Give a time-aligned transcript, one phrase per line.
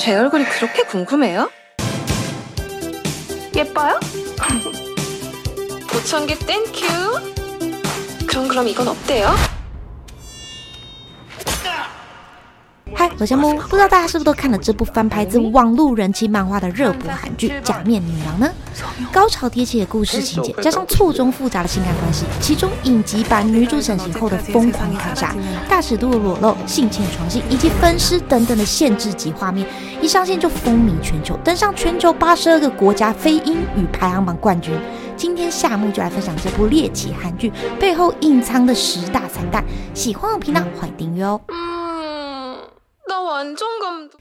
[0.00, 1.50] 제 얼굴이 그렇게 궁금해요?
[3.54, 4.00] 예뻐요?
[5.92, 6.86] 보청기 땡큐.
[8.26, 9.28] 그럼 그럼 이건 어때요?
[13.20, 18.50] 嗨，我是木，不知道大家是不是都看了这部翻拍自网络人气漫画的热播韩剧《假面女郎》呢？
[19.12, 25.34] 高潮迭起的故事情节，加上错综复杂的情感关系，其中影集版女主整形后的疯狂砍杀、
[25.68, 29.66] 大尺度的裸露、性侵床戏以及分尸等等的限制级画面，
[30.00, 34.72] 一上线就风靡全球，登上全球八十二个国家非英语排行榜冠军。
[35.14, 39.62] 今天夏木就来分享这部猎奇韩剧背后隐藏的十大彩蛋，
[39.92, 41.38] 喜欢我频道欢迎订阅哦。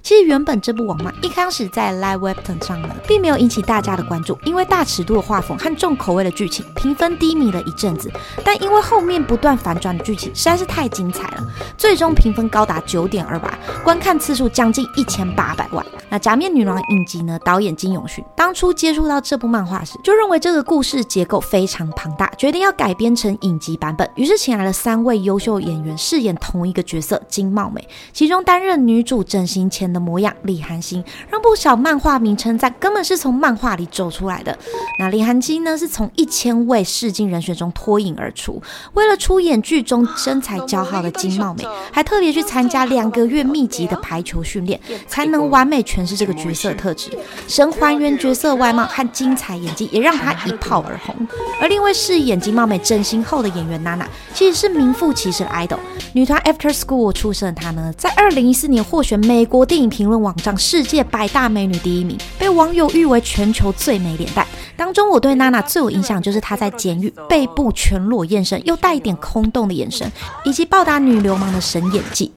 [0.02, 8.10] 其实原本这部网漫一开始在 Live Web 上呢，并没有引起大家的关注，因为大尺度的画风和重口味的剧情，评分低迷了一阵子。
[8.44, 11.44] 但因为后面不断反转的剧情实在是太精彩了，
[11.78, 15.86] 最终评分高达九点二八，观看次数将近一千八百万。
[16.10, 17.38] 那《假面女郎》影集呢？
[17.46, 28.79] 导演金永勋当初接触到这部漫画时，就认为这个故事结构非常庞大，决定要改编成影集版本，于是请来了三位优秀演员饰演同一个角色金茂美，其中担任。
[28.80, 34.58] 女主整形前的模样李寒星，让不少漫画迷称赞根本是从漫画里走出来的。
[35.00, 38.62] 那李寒星呢，是从一千位试镜人选中脱颖而出，
[38.94, 47.12] 为了出演剧中身材姣好的金茂美， 还特别去参加两个月密集的排球训练，才能完美诠释这个角色特质。
[47.48, 51.16] 神还原角色外貌和精彩演技，也让她一炮而红。
[51.60, 55.80] 而另一位饰演金茂美整形后的演员娜娜，其实是名副其实的 idol。
[56.14, 64.46] 女团 After School 出身的她呢，在二零一四年获选美国电影评论网站世界百大美女第一名，被网友誉为全球最美脸蛋。
[64.78, 70.10] 当中，我对娜娜最有印象就是她在监狱背部全裸验身，又带一点空洞的眼神，
[70.46, 72.32] 以及暴打女流氓的神演技。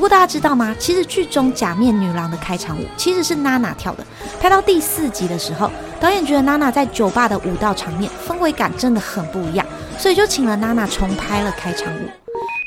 [0.00, 0.74] 不过大家知道吗？
[0.78, 4.06] 其实剧中假面女郎的开场舞其实是娜娜跳的。
[4.40, 9.66] 拍到第四集的时候，导演觉得娜娜在酒吧的舞蹈场面氛围感真的很不一样，
[9.98, 12.08] 所以就请了娜娜重拍了开场舞。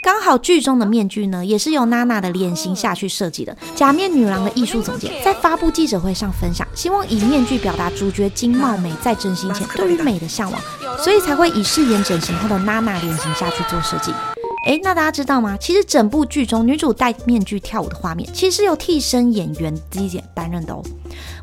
[0.03, 3.57] 刚好剧中的面具呢，也是由娜娜的脸型下去设计的。
[3.73, 10.61] 假面女郎的艺术总监在发布记者会上分享，希望以面具表达主角金茂美在整形前对于美的向往，
[10.99, 14.13] 所以才会以饰演整形后的娜娜脸型下去做设计。
[14.63, 15.57] 诶，那大家知道吗？
[15.57, 20.81] 其实整部剧中女主戴面具跳舞的画面，其实是由替身演员 D 姐担任的哦。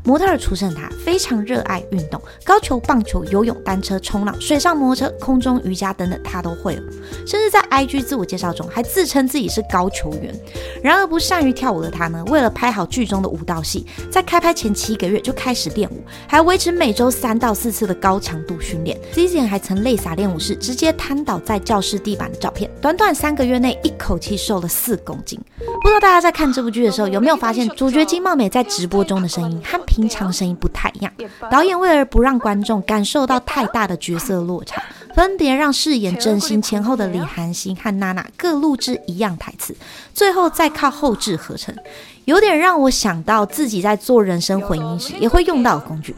[0.03, 6.83] 模特儿出身的她非常热爱运动，高球、棒球、游泳、单车、冲浪、水上摩托车、空中瑜伽等等，她都会了。
[7.25, 10.33] 甚至在 IG 自我介绍中还自称自己是高球员。
[10.81, 18.99] 然而不善于跳舞的她呢，为了拍好剧中的舞蹈戏，在开拍前七个月就开始练舞，还维持每周三到四次的高强度训练。
[19.13, 22.69] Z 姐还曾泪洒练舞室，直接瘫倒在教室地板的照片。
[22.81, 25.39] 短短三个月内，一口气瘦了四公斤。
[25.59, 31.11] 不知道大家在看这部剧的时候，有没有发现主角金茂美在直播中的声音和平常声音不太一样？
[31.49, 34.81] 导演为了不让观众感受到太大的角色落差，
[35.15, 39.75] 分别让饰演真心前后的李寒星和娜娜各录制一样台词，
[40.13, 41.75] 最后再靠后置合成，
[42.25, 46.15] 有点让我想到自己在做人声混音时也会用到的工具。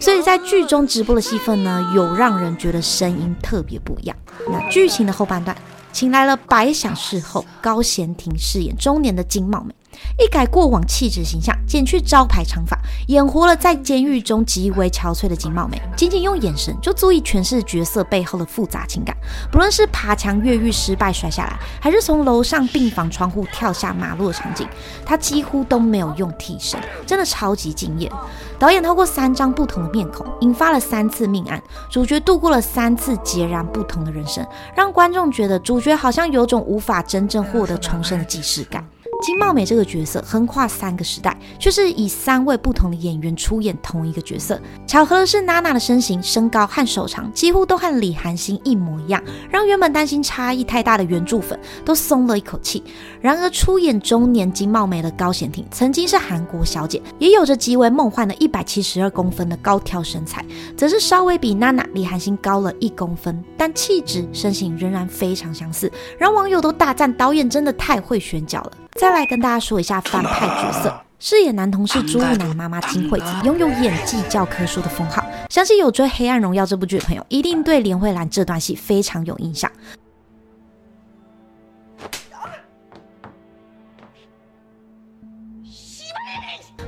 [0.00, 4.16] 所以在剧中直播的戏份呢，有让人觉得声音特别不一样。
[4.50, 5.56] 那剧情的后半段，
[5.92, 9.74] 请来了白想事后高贤婷饰演中年的金茂美。
[10.18, 12.78] 一改过往气质形象，剪去招牌长发，
[13.08, 15.80] 演活了在监狱中极为憔悴的金茂美。
[15.96, 19.16] 仅仅用眼神就足以诠释角色背后的复杂情感。
[19.50, 24.68] 不论是爬墙越狱失败摔下来，还是从楼上病房窗户跳下马路的场景，
[25.06, 28.10] 她几乎都没有用替身，真的超级惊艳。
[28.58, 34.46] 导演透过三张不同的面孔，引发了三次命案，主角度过了三次截然不同的人生，
[34.76, 38.86] 让观众觉得主角好像有种无法真正获得重生的既视感。
[39.20, 44.60] 金茂美这个角色横跨三个时代，却是以三位不同的演员出演同一个角色。
[44.86, 52.82] 巧合的是，娜娜的身形、身高和手长几乎都和李寒星一模一样，让原本担心差异太大的原著粉都松了一口气。
[53.20, 60.44] 然而，出演中年金茂美的高贤廷曾经是韩国小姐，也有着极为梦幻的一百七十二公分的高挑身材，
[60.76, 68.72] 则是稍微比娜娜、李寒星高了一公分，但气质、身形仍然非常相似，让网友都大赞导演真的太会选角了。
[69.00, 75.24] 再来跟大家说一下反派角色，饰演男同事朱露男的妈妈金惠子，拥有演技教科书的封号。
[75.48, 79.72] 相信有追《黑暗荣耀》这部剧的朋友，一定对连慧兰这段戏非常有印象。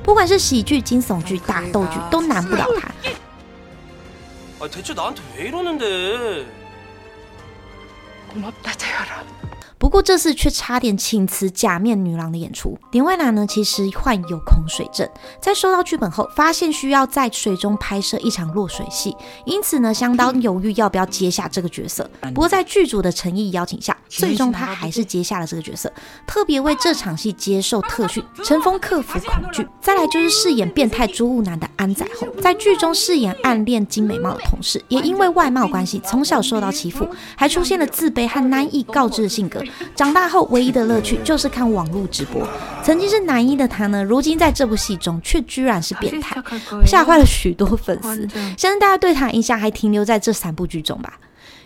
[0.03, 2.91] 不管是喜剧、惊悚剧、打斗剧，都难不倒他。
[9.93, 15.07] 不过这次却差点请辞假面女郎的演出林位男呢其实患有恐水症
[15.39, 22.09] 在收到剧本后发现需要在水中拍摄一场落水戏因此呢相当犹豫要不要接下这个角色。
[22.33, 25.93] 不过在剧组的诚意邀请下最终他还是接下了这个角色
[26.25, 29.67] 特别为这场戏接受特训成功克服恐惧。
[29.79, 37.07] 再来就是饰演变态猪悟男的安仔后在剧中饰演暗恋金美貌的同事也因为外貌关系从小受到欺负
[37.37, 39.61] 还出现了自卑和难以告知的性格。
[39.95, 42.47] 长大后唯一的乐趣就是看网络直播。
[42.83, 46.41] 曾经是男一的他呢，如今在这部戏中却居然是变态，
[46.85, 48.27] 吓坏了许多粉丝。
[48.57, 51.13] 相信大家对他印象还停留在这三部剧中吧。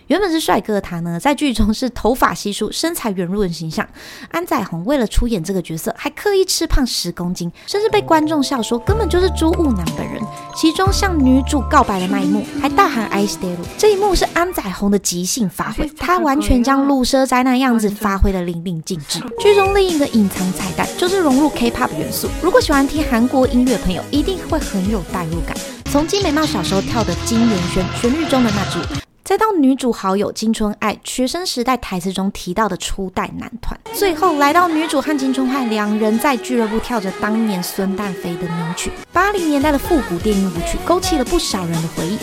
[0.07, 3.85] 原本是帅哥的他呢，在剧中是头发稀疏、身材圆润的形象。
[4.31, 10.21] 安宰红为了出演这个角色，还刻意吃胖十公斤，甚至被观众笑说根本就是猪悟男本人。
[10.55, 19.19] 其中向女主告白的那一幕，还大喊 “I stay”，这一幕是安宰红的即兴发挥，他完全将鹿蛇宅男样子发挥的淋漓尽致。
[19.41, 25.57] 剧中另一个隐藏彩蛋就是融入 K-pop 元素，如果喜欢听韩国音乐的朋友，一定会很有代入感。
[25.91, 29.06] 从金美貌小时候跳的金元萱旋律中的那支舞。
[29.27, 42.17] 再到女主好友金春爱学生时代台词中提到的初代男团，最后来到女主和金春爱两人在俱乐部跳着当年孙旦飞的名曲，八零年代的复古电音舞曲，勾起了不少人的回忆。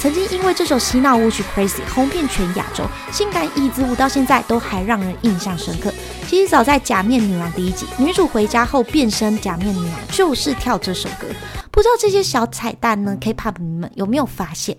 [0.00, 5.92] 曾经因为这首洗脑舞曲《Crazy》红遍全亚洲，性感椅子舞到现在都还让人印象深刻。
[6.28, 11.26] 其实早在《假面女郎》第一集，女主回家后变身假面女郎，就是跳这首歌。
[11.70, 14.76] 不知道这些小彩蛋呢，K-pop 你们有没有发现？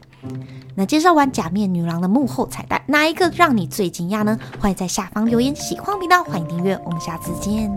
[0.76, 4.38] 那介绍完《假面女郎》的幕后彩蛋，哪一个让你最惊讶呢？
[4.60, 5.56] 欢迎在下方留言。
[5.56, 7.74] 喜欢频道，欢迎订阅，我们下次见。